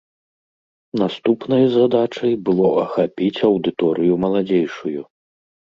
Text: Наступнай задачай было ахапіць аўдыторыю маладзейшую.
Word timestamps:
Наступнай 1.01 1.63
задачай 1.77 2.33
было 2.49 2.69
ахапіць 2.85 3.43
аўдыторыю 3.53 4.13
маладзейшую. 4.27 4.99